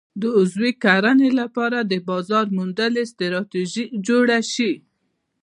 د 0.21 0.23
عضوي 0.37 0.71
کرنې 0.83 1.29
لپاره 1.39 1.79
د 1.91 1.93
بازار 2.09 2.45
موندنې 2.57 3.03
ستراتیژي 3.11 3.85
جوړه 4.07 4.39
شي. 4.53 4.71